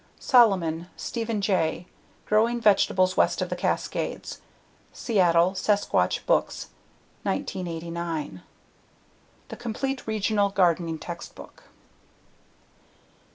[0.19, 1.85] Solomon, Stephen J.
[2.25, 4.41] Growing Vegetables West of the Cascades.
[4.91, 6.69] Seattle: Sasquatch Books,
[7.21, 8.41] 1989.
[9.49, 11.65] The complete regional gardening textbook.